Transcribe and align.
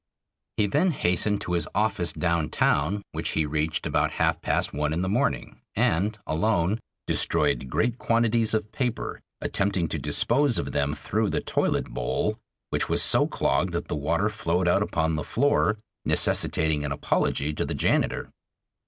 He 0.57 0.65
then 0.65 0.89
hastened 0.89 1.41
to 1.41 1.53
his 1.53 1.67
office 1.75 2.11
down 2.11 2.49
town, 2.49 3.03
which 3.11 3.33
he 3.33 3.45
reached 3.45 3.85
about 3.85 4.13
half 4.13 4.41
past 4.41 4.73
one 4.73 4.93
in 4.93 5.03
the 5.03 5.07
morning, 5.07 5.61
and, 5.75 6.17
alone, 6.25 6.79
destroyed 7.05 7.69
great 7.69 7.99
quantities 7.99 8.55
of 8.55 8.71
paper, 8.71 9.21
attempting 9.41 9.87
to 9.89 9.99
dispose 9.99 10.57
of 10.57 10.71
them 10.71 10.95
through 10.95 11.29
the 11.29 11.39
toilet 11.39 11.89
bowl, 11.91 12.39
which 12.71 12.89
was 12.89 13.03
so 13.03 13.27
clogged 13.27 13.73
that 13.73 13.89
the 13.89 13.95
water 13.95 14.27
flowed 14.27 14.67
out 14.67 14.81
upon 14.81 15.13
the 15.17 15.23
floor, 15.23 15.77
necessitating 16.03 16.83
an 16.83 16.91
apology 16.91 17.53
to 17.53 17.63
the 17.63 17.75
janitor. 17.75 18.31